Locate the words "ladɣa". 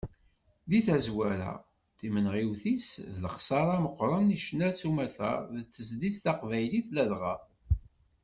6.95-7.35